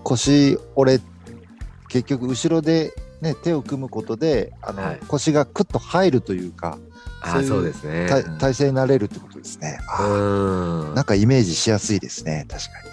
[0.03, 1.01] 腰折れ、
[1.89, 6.77] 結局後ろでね、手を組むことで、あの、はい腰がクッと入るというか、
[7.21, 8.07] あそうですね。
[8.07, 9.79] た体勢になれるってことですね。
[9.99, 10.03] う
[10.91, 12.89] んなんかイメージしやすいですね、確かに。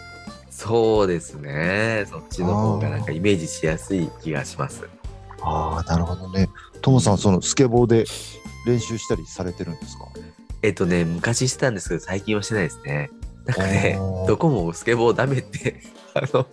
[0.51, 2.07] そうですね。
[2.11, 4.89] そっちの方がなんかイメージしやすい気がします。
[5.43, 6.49] ああ、なるほどね。
[6.83, 8.05] ともさん、そのスケボーで
[8.67, 10.07] 練習したりされてるんですか？
[10.63, 13.11] えっとね、昔してたんですけど、最近はしてないですね。
[13.45, 15.81] なんかねどこもスケボーダメって、
[16.15, 16.47] あの、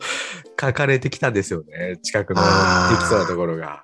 [0.62, 1.98] 書かれてきたんですよね。
[2.04, 2.48] 近くので
[2.98, 3.84] きそうなところが。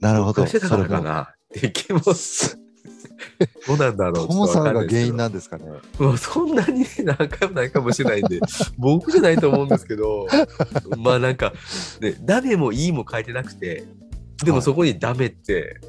[0.00, 0.46] なるほど。
[0.46, 2.00] してたからかそなっていう気も、
[3.66, 4.48] どうなんだろう。
[4.48, 5.64] さんが原因ななんですかね。
[5.98, 8.40] もうそんなにね何回も何回もしてないんで、
[8.78, 10.26] 僕じゃないと思うんですけど、
[10.98, 11.52] まあなんか、
[12.00, 13.84] ね、ダメもいいも書いてなくて、
[14.44, 15.80] でもそこにダメって、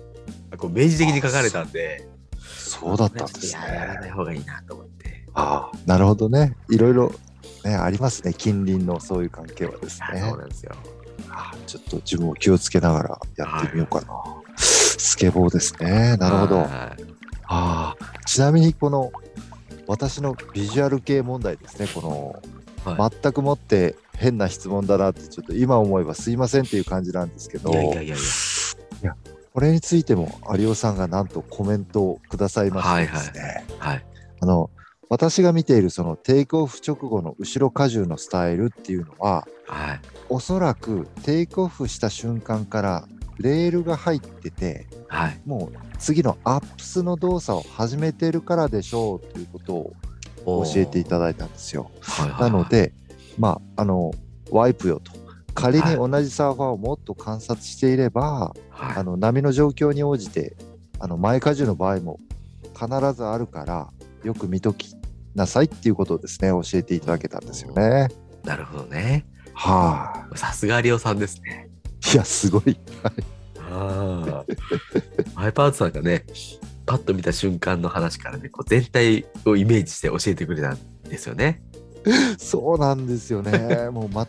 [0.57, 2.07] こう明示的に書かれたんで、
[2.39, 4.07] そうだったんですいややらなね。
[4.07, 5.27] い方がいいなと思って。
[5.33, 6.55] ああ、なるほどね。
[6.69, 7.13] いろいろ、
[7.63, 8.33] ね、ありますね。
[8.33, 10.37] 近隣のそういう関係はですねあそう。
[10.37, 10.71] なんですよ。
[11.29, 14.07] ああちょっと自分を気をつけながらやってみようかな。
[14.57, 16.17] スケボーですね。
[16.17, 16.67] なるほど。
[17.47, 19.11] はいああ、ちなみにこの
[19.87, 21.87] 私のビジュアル系問題ですね。
[21.93, 22.41] この、
[22.85, 29.15] は全くもって変な質問だなってちょっと今思えばすいませんっていう感じなんですけど、いやいやいやいや。
[29.53, 34.05] これについても有尾さんがなんとコメントをくださいましてですね、はい。
[34.41, 34.69] あの
[35.09, 40.01] 私が見ているそのテイクオフ直後の後ろ荷重のスタイルっていうのははい。
[40.29, 43.07] おそらくテイクオフした瞬間から
[43.39, 45.41] レールが入っててはい。
[45.45, 49.93] もう次のアップスの動作を始めてるからでしょうということを
[50.45, 51.91] 教えていただいたんですよ。
[52.01, 52.93] はいはいなの、で、
[53.37, 54.11] まあ、あの、
[54.51, 55.11] ワイプよと。
[55.53, 60.55] 仮には同じサーファーをもっと観察していれば、はいあの波の状況に応じて、
[60.99, 62.19] あの前荷重の場合も
[62.73, 63.89] 必ずあるから、
[64.23, 64.95] よく見とき
[65.33, 68.09] なさいっていうことをですね、教えていただけたんですよね。
[68.43, 69.25] なるほどね。
[69.53, 71.64] はさすが有オさんですね。
[72.15, 72.17] い。
[72.17, 72.77] いや、すごい。
[73.69, 74.45] ああ。
[75.35, 76.25] マイパーツさんがね、
[76.85, 81.61] パッと見た瞬間の話からね、こう全体をイメージして教えてくれたんですよね。
[82.37, 83.89] そうなんですよね。
[83.91, 84.27] もう、ま、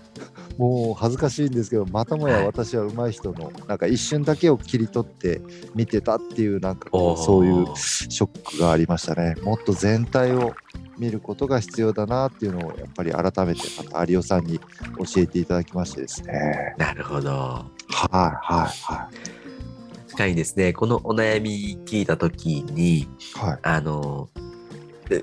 [0.57, 5.43] もう恥ずかしいんですけど、またもや私は上手い人の、なんか一瞬だけを切り取って
[5.75, 9.35] 見てたっていう、なんかそういうショックがありましたね。
[9.43, 10.55] もっと全体を
[10.99, 16.75] 見ることが必要だなっていうのをやっぱり改めてまた有尾さんに教えていただきましてですね。
[16.79, 17.31] なるほど。
[17.31, 19.11] はいはいは
[20.07, 23.59] 確かにですね、このお悩み聞いたときに、いはい。
[23.63, 24.31] あの、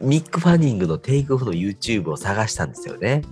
[0.02, 3.24] ミック・ファニングのテイクオフの YouTube を探したんですよね。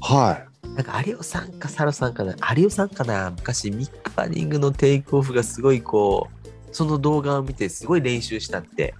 [0.00, 0.48] はい。
[0.74, 8.94] なんか有オさんかサラさんかな有オさんかな昔ミック・ファニングのテイクオフがすごいこうその動画を見てすごい練習したって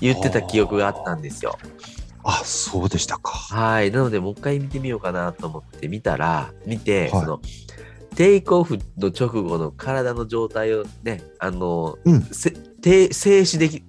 [0.00, 1.58] 言ってた記憶があったんですよ。
[2.24, 3.30] あ、そうでしたか。
[3.30, 3.90] はい。
[3.90, 7.40] なのでもう一回見てみようかなと思って見たら見て、はいその
[8.16, 13.84] テイクオフの直後の体の状態をねあの、うんせ停静止でき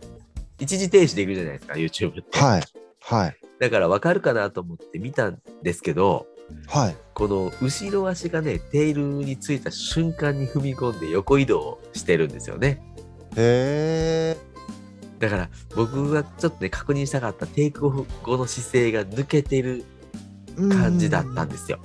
[0.59, 2.39] 一時停止できるじゃないですか YouTube って。
[2.39, 2.63] はい。
[3.01, 3.37] はい。
[3.59, 6.27] だから分かるかなと思って見たんですけど
[6.67, 6.97] はい。
[7.13, 12.81] この後ろ足がねテールについた瞬間に踏み込んで横移動してるんですよね。
[13.35, 14.50] へえ。
[15.21, 19.85] だから僕がちょっとね確認したかったテイクオフ後の姿勢が抜けてる
[20.57, 21.79] 感じだったんですよ。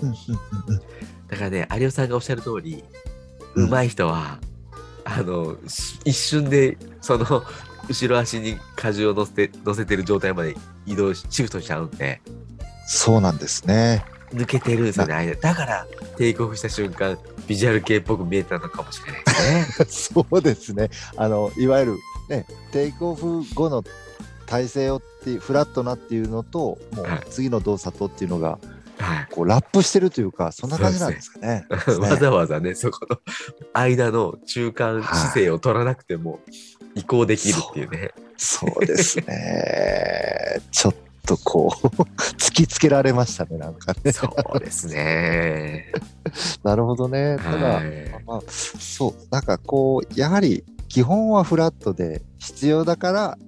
[1.29, 2.83] だからね有吉さんがおっしゃる通り
[3.55, 4.39] 上手い人は、
[5.05, 7.45] あのし一瞬でその
[7.89, 12.23] 後ろ足に荷重を乗せて乗せてる状態まで移動しシフトしちゃうんで
[12.87, 14.05] そうなんですね。
[14.33, 19.31] 抜けてるんですよね間だからテイクオフした瞬間ビジュアル系っぽく見えたのかもしれないで
[19.85, 20.25] すね。
[20.25, 20.91] そうですね。
[21.17, 23.85] あのいわゆるねテイクオフ後の
[24.47, 28.59] 体勢をっていうフラットなっていうのともうはい次の動作とっていうのが
[28.99, 31.67] はいこうラップしてるというかそんな感じなんですかね。
[31.69, 33.19] ねわざわざね、そこの
[33.73, 36.41] 間の中間姿勢を取らなくても
[36.95, 38.13] 移行できるっていうね。
[38.37, 40.61] そうですね。
[40.71, 40.95] ちょっ
[41.27, 41.87] とこう
[42.39, 44.13] 突きつけられましたねなんかね。
[44.13, 45.93] そうですね。
[46.63, 47.37] なるほどね。
[47.39, 50.65] ただ、はいまあ、そうなんかこうやはり
[50.97, 53.39] 基本はフラットで必要だから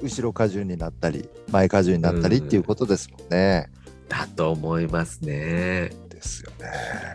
[0.00, 3.70] 後ろ荷重になったり前荷重になったりっていうことですもんね。
[4.08, 5.90] だと思いますね。
[6.08, 6.66] ですよね。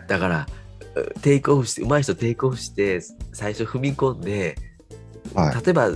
[0.06, 0.46] だから、
[0.94, 3.00] うテイクオフして、上手い人テイクオフして、
[3.32, 4.56] 最初踏み込んで、
[5.34, 5.90] はい例えば、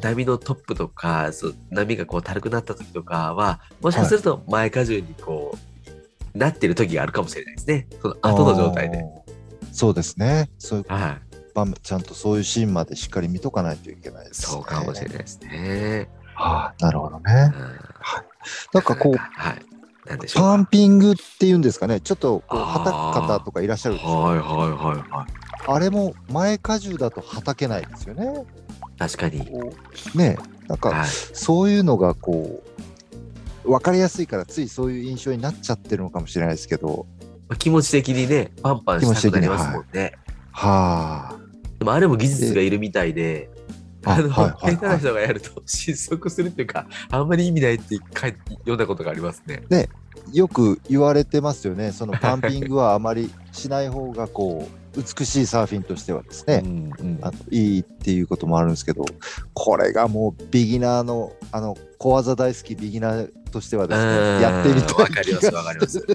[0.00, 5.58] 波のトップとか、そう波がこう軽くなった時とかは、もしかすると前荷重にこ
[6.34, 7.86] う、なってる時があるかもしれないですね。
[8.00, 9.04] その後の状態で。
[9.72, 10.48] そうですね。
[10.58, 11.29] そういうはい。
[11.54, 14.46] 場面ちゃんとそういうシーンまでしっかり見とかないといけないです、ね。
[14.52, 16.08] そうかもしれないですね。
[16.34, 17.52] はあ、なるほどうんね。
[18.72, 19.62] なんかこうはい。
[20.08, 20.48] なんでしょうか？
[20.50, 22.00] パンピングっていうんですかね。
[22.00, 25.30] ちょっとこうはたく方とかいらっしゃるんではいはいはいはい。
[25.66, 28.46] あれも前荷重だとはたけないですよね。
[28.98, 29.46] 確かに。
[30.14, 31.08] ねなんかはい。
[31.08, 32.62] そういうのがこ
[33.64, 37.06] う分かりやすいからついそういう印象になっちゃってるのかもしれないですけど
[37.48, 40.14] まあ気持ち的にね、パンパンしたくなりますもんね。
[40.52, 41.39] はあ
[41.80, 43.50] でもあれも技術がいるみたいで、
[44.04, 49.62] ああの、下手な人がやると失速するっていうか、あんまり意味ないって読んだことがありますね。
[50.32, 57.18] よく言われてますよねそのパンピングはあまりしない方がこう美しいサーフィンとしてはですね、うんうん。
[57.22, 59.04] あのいいっていうこともあるんですけど
[59.54, 66.06] これがもうビギナーのあの小技大好きビギナーとしてはですねやってみたいわかりますわかります。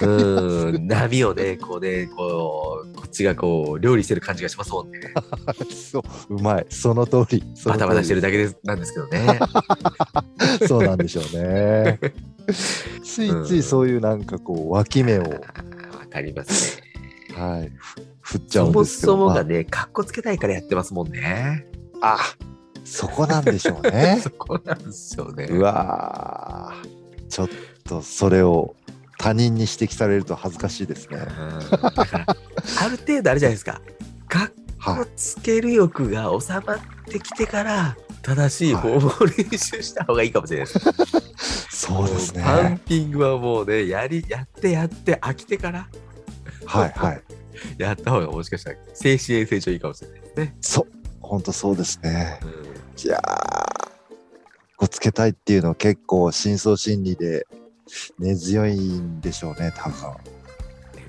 [0.00, 5.00] うん、波をね、こうね、こう、こっちがこう、料理してる感じがしますもんね。
[5.70, 6.66] そううまい。
[6.70, 7.42] その通り。
[7.64, 8.56] バタバタしてるだけです。
[8.62, 9.40] なんですけどね。
[10.66, 11.98] そうなんでしょうね。
[13.02, 15.28] ついついそういうなんかこう脇目を、わ
[16.10, 16.83] かりますね。
[17.34, 21.66] はい、ふ振っちゃそもうんですけどそもまあがね、かっこつけたいからやってますもんね。
[22.00, 22.18] あ
[22.84, 25.44] そこなんでしょうね そこなんですよね。
[25.50, 27.48] うわーちょっ
[27.84, 28.76] とそれを
[29.18, 31.60] 他人に指摘されると恥ずかしいですねあ
[32.90, 33.80] る程度あるじゃないですか。
[34.28, 34.52] かっ
[34.84, 40.78] はいこつける欲が収まってきてから、正しい方法を練習した方がいいかもしれないです。
[41.70, 45.88] そうですもうパンねピングはもうね、やり、やってやって飽きてから
[46.78, 47.22] はいはい。
[47.78, 50.56] やった方がもしかしたら精神衛生上いいかもしれないですね。
[50.60, 50.86] そう。
[51.20, 52.40] 本当そうですね。
[52.42, 52.50] うん。
[52.50, 53.84] いやー
[54.76, 57.46] こうつけたいっていうのは結構深層心理で
[58.18, 60.14] 根強いんでしょうね多分。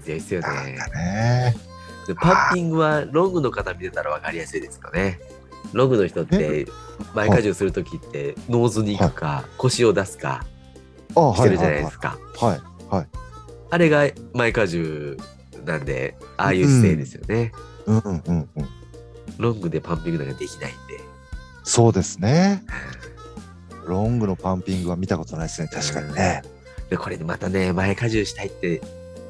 [0.03, 0.77] 強いですよね。
[0.77, 0.87] か。
[0.89, 1.55] ね。
[2.07, 5.19] でパンピングはロングの方見てたら分かりやすいですよね。
[5.73, 6.67] ロングの人って
[7.13, 10.45] 前荷重するときってノーズに行くか腰を出すか
[11.15, 12.17] あしてるじゃないですか。
[12.37, 12.61] はい
[12.93, 13.07] はい。
[13.71, 15.17] あれが前荷重
[15.65, 17.51] なんでああいう姿勢ですよね。
[17.85, 17.97] うん。
[17.99, 18.69] うんうんうん。
[19.37, 20.99] ロングでパンピングなんかできないんで。
[21.63, 22.63] そうですね。
[23.85, 25.67] ロングのパンピングは見たことないですね。
[25.71, 26.43] 確かにね。
[26.89, 28.81] でこれでまたね前荷重したいって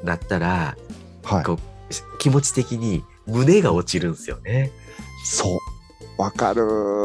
[0.04, 0.76] なったら
[1.24, 1.44] はい。
[1.44, 1.58] こ
[1.90, 4.70] うし気持ち的に胸が落ちるんですよね。
[5.24, 5.58] そ
[6.18, 6.22] う。
[6.22, 7.04] わかるー。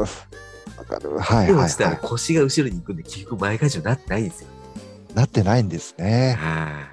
[0.78, 1.66] わかるはいではい。
[1.66, 4.48] 落ちたらは腰が後ろに行くんで結局前荷重になってないんですよ。
[5.12, 6.36] いなってないんですね。
[6.40, 6.88] は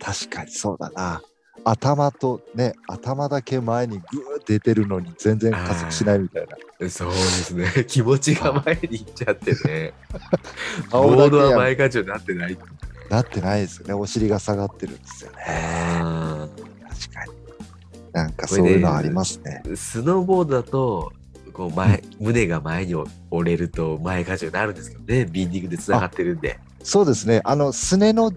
[0.00, 1.22] 確かにそうだな
[1.64, 7.66] 頭とね頭だけ前にグー出てるのに全然加速しないみたいないそうですね。
[7.86, 9.92] 気持ちが前に行っちゃってね。
[10.90, 12.58] ボードはや前荷重になってない。
[13.10, 16.48] なってないですよねお尻が下がってるんですよねあ
[16.88, 17.32] 確かに
[18.12, 21.12] なんかそういうのありますねースノーボードだと、
[21.52, 22.94] こう前、胸が前に
[23.30, 25.26] 折れると前荷重になるんですけどね。
[25.26, 26.58] ビンディングでつながってるんで。
[26.82, 28.32] そうですねあのすねの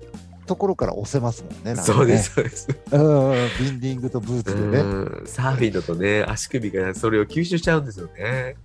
[0.45, 1.85] ところから押せますもんねなんかね。
[1.85, 2.67] そうです、そうです。
[2.91, 4.79] うんうんビンディングとブーツでね。
[4.79, 8.55] うんサーフィンだとね、足首がそれを吸収しちゃうんですよね。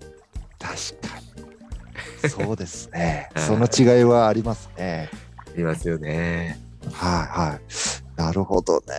[0.58, 0.74] 確
[1.08, 1.18] か
[2.22, 2.30] に。
[2.30, 3.30] そうですね。
[3.34, 3.44] はい。
[3.44, 5.10] その違いはありますね。
[5.56, 6.58] いますよね。
[6.92, 8.20] はいはい。
[8.20, 8.94] なるほどね。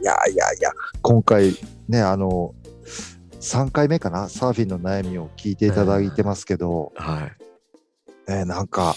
[0.00, 0.70] いやいやいや
[1.02, 1.56] 今回
[1.88, 2.54] ねあの
[3.40, 7.45] 3回目かな、サーフィンの悩みを聞いていただいてますけど、はい。
[8.28, 8.94] ね、なんか、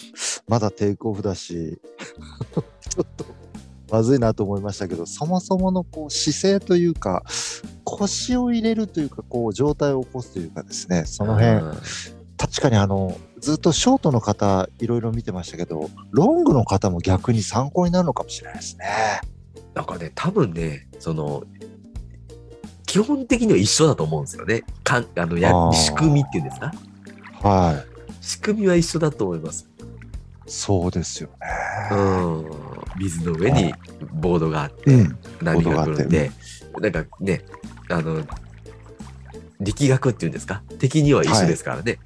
[0.48, 1.80] まだテイクオフだし、
[2.90, 3.26] ちょっと
[3.92, 7.24] まずいなと思いましたけど、そもそものこう姿勢というか、
[7.84, 11.78] 腰を入れるというか、こう状態を起こすというかですね、その辺、うん
[12.42, 18.86] 確かにあの、ずっとショートの方、いろいろ見てましたけど、ロングの方も逆に参考になるのかもしれないですね。
[19.74, 21.44] なんかね、多分ね、その、
[22.86, 24.64] 基本的には一緒だと思うんですよね。
[24.86, 26.72] かんあのや仕組みっていうんですか？
[27.44, 27.86] はい。
[28.22, 29.68] 仕組みは一緒だと思います。
[30.48, 31.30] そうですよ
[31.92, 32.00] うね。
[32.00, 32.46] ん。
[33.00, 33.74] 水の上に
[34.14, 35.18] ボードがあって、うん。
[35.42, 36.32] 波が来るんで、
[36.80, 37.44] なんかね、
[37.90, 38.24] あの、
[39.60, 40.64] 力学っていうんですか？
[40.80, 42.00] 敵には一緒ですからね。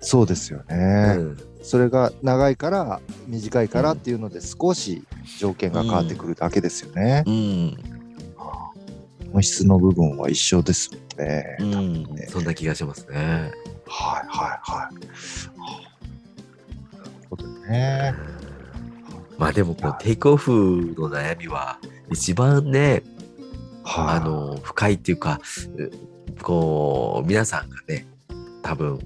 [0.00, 1.14] そうですよね。
[1.18, 5.02] うんそれが長いから短いからっていうので少し
[5.40, 7.24] 条件が変わってくるだけですよね。
[7.26, 7.76] うん。
[9.32, 11.56] 本質の部分は一緒ですもんね。
[11.58, 13.50] うんねそんな気がしますね。
[13.86, 14.94] はいはいはい。
[16.96, 18.14] なるほどね。
[19.38, 21.78] まあでもこうテイクオフの悩みは
[22.10, 23.02] 一番ね、
[23.84, 24.16] はい。
[24.16, 25.40] あの深いっていうか
[25.76, 25.90] う
[26.42, 28.06] こう皆さんがね
[28.62, 29.02] 多分うん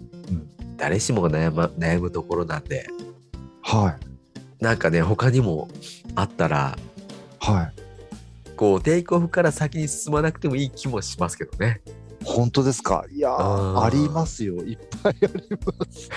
[0.76, 2.86] 誰しもが悩,、ま、悩むところなんで
[3.62, 5.68] はいなんかね他にも
[6.14, 6.76] あったら
[7.40, 7.80] はい。
[8.56, 11.80] こうテイクオフから先に進まなくてもいい気もしますけどね。
[12.24, 13.04] 本当ですか？
[13.10, 14.56] いやーありますよ。
[14.56, 15.30] いっぱいあり
[15.64, 16.10] ます。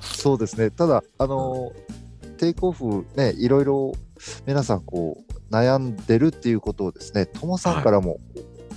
[0.22, 0.70] そうですね。
[0.70, 2.00] ただ、あのー
[2.40, 3.92] テイクオフね、いろいろ
[4.46, 5.18] 皆さんこ
[5.50, 8.18] う悩んでるっていうことをですね、ともさんからも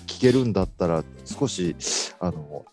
[0.06, 1.74] 聞けるんだったら少し、
[2.20, 2.66] あの、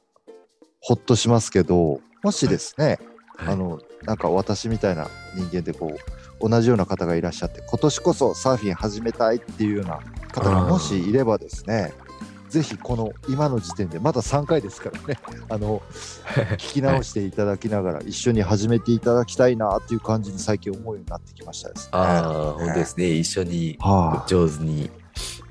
[0.81, 2.99] ほっとしますけど、もしですね、
[3.37, 5.07] はいあの、なんか私みたいな
[5.37, 5.93] 人間でこ
[6.41, 10.01] う、同じような方がいらっしゃって、今年こそサーフィン始めたいっていうような
[10.33, 11.93] 方がもしいればですね、
[12.51, 15.81] ぜひこの今の時点で、まだ3回ですからね、 あの、
[16.59, 21.91] 聞き直していただきながら、一緒に始めていただきたいなっていう感じに最近思うようになってきましたですね。
[21.93, 24.91] ああ本当ですね一緒には上手に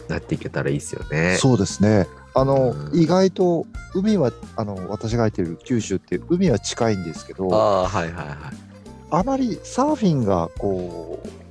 [0.09, 1.37] なっていけたらいいですよね。
[1.39, 2.07] そうですね。
[2.35, 8.37] あの、うん意外と海はあの私が入ってる九州って海は近いんですけど、ああはいはいはい。
[9.11, 11.48] あまりサーフィンがこう、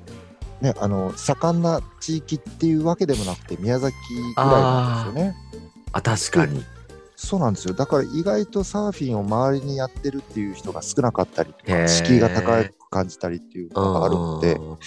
[0.61, 5.37] ね、あの盛んな地域っていうわけでもなくて宮崎ぐらいなんですよね。
[5.93, 6.65] あ確かに。
[7.21, 14.79] そうなんですよだから意外とサーフィンを周りにやってるっていう人が少なかったりとか敷居が高く感じたりっていうのがあるのでうん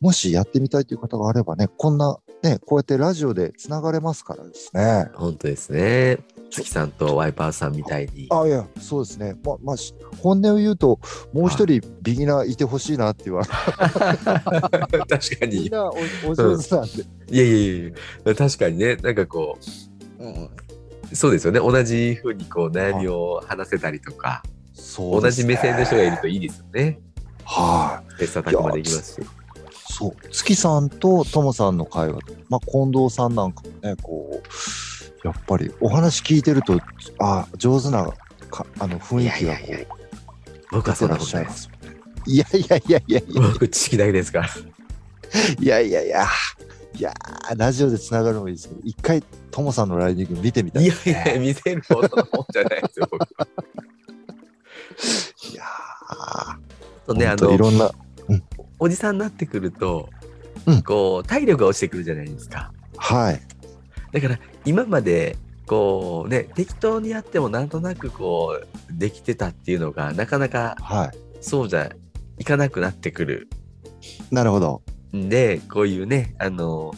[0.00, 5.10] もしやってみたいという方があればねこんなねこうやってラジオでつながれますからですね。
[5.14, 6.18] 本当ですね。
[6.50, 8.28] 月さんとワイパーさんみたいに。
[8.30, 11.00] あいやそうですねままあし本音を言うと
[11.32, 13.48] もう一人ビギナーいてほしいなって言われ
[14.98, 15.56] 確かに。
[15.56, 17.16] いみんなおお上手なんで。
[17.30, 17.92] やいやいやい
[18.24, 19.58] や確かにね、なんかこ
[20.18, 20.50] う、うん
[21.12, 21.60] そうですよね。
[21.60, 24.42] 同じふうにこう悩みを話せたりとか、
[24.74, 26.98] 同そねじ目線の人がいるといいですよね。
[27.44, 29.26] はい、切磋琢磨できますし。
[29.98, 32.18] そう月さんとともさんの会話
[32.50, 34.42] まあ近藤さんなんかもねこ
[35.24, 36.78] うやっぱりお話聞いてると
[37.18, 38.12] あ上手な
[38.50, 39.86] かあの雰囲気がこいやいやいやう
[40.70, 41.70] 僕はそんなことないです。
[41.70, 44.48] いますよねいやいやいやいやいや僕知識だけですから。
[45.60, 46.26] いやいやいや
[46.98, 53.48] いやーラジオでつながるのもいいですけど一回ともさんのライディング見てみたいねやいや、見せるほどのもんじゃないですよ、僕は。
[55.52, 55.64] いや
[57.06, 57.90] とね、あーほんといの、ろんな
[58.78, 60.08] おじさんになってくると、
[60.66, 60.82] うん。
[60.82, 62.72] こう、体力が落ちてくるじゃないですか。
[62.96, 63.40] はい。
[64.12, 71.18] だから、今まで、こうね、適当にやってもなんとなくこう、できてたっていうのが、なかなかはい。
[71.40, 71.90] そうじゃ
[72.38, 73.48] いかなくなってくる。
[74.30, 74.82] なるほど。
[75.14, 76.94] んで、こういうね、あの、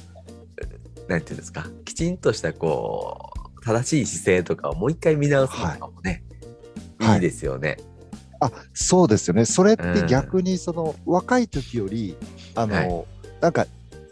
[1.08, 6.22] なんていうんですか、きちんとしたこう、正しい姿勢とかをもう一回見直すのとかもね、
[6.98, 7.14] はい。
[7.16, 7.78] い、いですよね。
[8.40, 12.16] あそうですよねそれってうん逆にその若い時より
[12.54, 13.04] あの、はい
[13.40, 13.66] なんか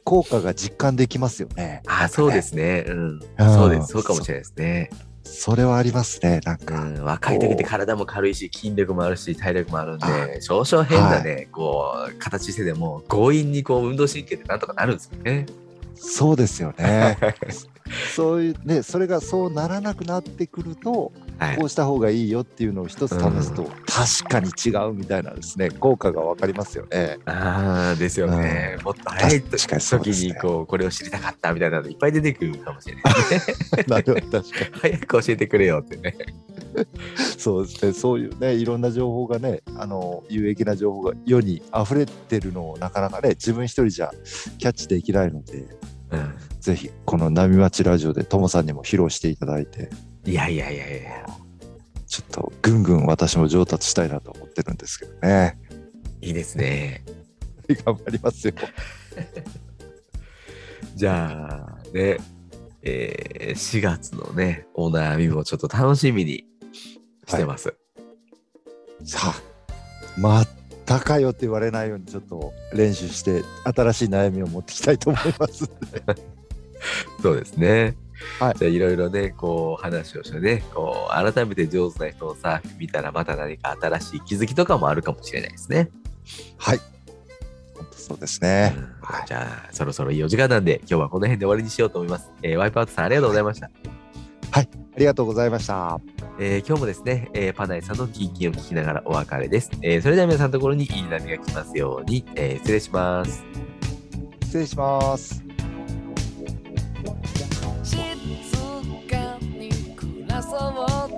[0.04, 2.84] 効果が実感できますよねあ、そうですね。
[2.86, 3.08] うん。
[3.08, 3.88] うんそうです。
[3.88, 4.90] そうかもしれないですね。
[5.24, 15.46] それはありますねなんうか、ん、若い時って体も軽いし、筋力もあるし、体力もあるんあで、少々変なね、こう、形してでも、強引にこう、運動神経ってなんとかなるんですよね。
[15.96, 17.16] そうですよね
[18.14, 21.64] そういうねそれがそうならなくなってくるとはいこ。
[21.66, 28.78] うした方がいいよっていうのを一つ試すと、確かに違うみたいなですね効果が分かりますよねああ、ですよね。
[28.84, 33.04] もっと早い時に、こう、これを知りたかったみたいなのいっぱい出てくるかもしれない。
[33.86, 36.16] なるほど確かに早く教えてくれよってね。
[37.38, 44.10] そうですねそういうねいろんな情報がねあの有益な情報が世に溢れてるのをなかなかね自分一人じゃ
[44.58, 45.64] キャッチできないので
[46.10, 46.34] うん。
[46.60, 49.88] ぜひこの波町ラジオでともさんにも披露していただいて、
[50.26, 51.26] いやいやいやいや
[52.06, 55.58] ちょっとぐんぐん私も上達したいなと思ってるんですけどね。
[56.20, 57.04] いいですね。
[57.84, 58.54] 頑張りますよ。
[60.94, 62.18] じゃあね、
[62.82, 66.44] えー4月のね、お悩みもちょっと楽しみに
[67.26, 67.74] してます。
[69.04, 69.42] さあ、
[70.18, 70.44] ま
[70.84, 75.70] たかよって言われないようにちょっと練習して新しい悩みを持ってきたいと思います。
[77.22, 77.96] そうですね。
[78.38, 78.54] はい。
[78.58, 85.90] じゃあいろいろね、こう話をしてね、こう改めて上手な人のサーフィン見たらまた何か新しい気づきとかもあるかもしれないですね。
[86.56, 86.80] はい。
[87.74, 88.74] 本当そうですね。
[88.76, 88.82] うん。
[89.02, 89.26] はい。
[89.26, 92.30] じゃあそろそろいいお時間なんで今日はこの辺で終わりにしようと思います。
[92.42, 93.70] えーワイプアウトさんありがとうございました。
[94.52, 95.50] ありがとうござい。
[95.50, 96.00] ました。
[96.38, 99.70] えー今日もですね、えーパナイさんのキンキンを聞きながらお別れです。
[99.82, 100.86] えーそれでは皆さんのところにい。
[100.86, 101.02] い。
[101.02, 103.44] 波が来ますように、えー失礼します。
[104.44, 105.42] 失礼します。
[110.36, 111.16] 暮らそう。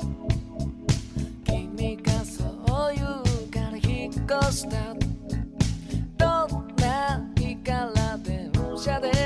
[1.45, 3.07] 君がそう言う
[3.51, 4.95] から引っ越した。
[6.17, 9.18] どんな日から電車で